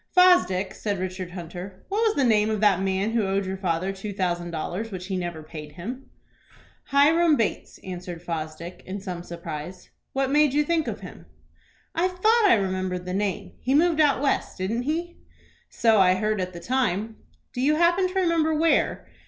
"Fosdick," 0.17 0.73
said 0.73 0.97
Richard 0.97 1.29
Hunter, 1.33 1.85
"what 1.87 1.99
was 2.01 2.15
the 2.15 2.23
name 2.23 2.49
of 2.49 2.59
that 2.59 2.81
man 2.81 3.11
who 3.11 3.23
owed 3.27 3.45
your 3.45 3.55
father 3.55 3.91
two 3.93 4.11
thousand 4.11 4.49
dollars, 4.49 4.89
which 4.89 5.05
he 5.05 5.15
never 5.15 5.43
paid 5.43 5.73
him?" 5.73 6.09
"Hiram 6.85 7.35
Bates," 7.35 7.77
answered 7.83 8.23
Fosdick, 8.23 8.81
in 8.87 8.99
some 8.99 9.21
surprise. 9.21 9.91
"What 10.13 10.31
made 10.31 10.55
you 10.55 10.63
think 10.63 10.87
of 10.87 11.01
him?" 11.01 11.27
"I 11.93 12.07
thought 12.07 12.45
I 12.45 12.55
remembered 12.55 13.05
the 13.05 13.13
name. 13.13 13.51
He 13.59 13.75
moved 13.75 14.01
out 14.01 14.23
West, 14.23 14.57
didn't 14.57 14.81
he?" 14.89 15.17
"So 15.69 15.99
I 15.99 16.15
heard 16.15 16.41
at 16.41 16.53
the 16.53 16.59
time." 16.59 17.17
"Do 17.53 17.61
you 17.61 17.75
happen 17.75 18.07
to 18.07 18.13
remember 18.19 18.55
where? 18.55 19.05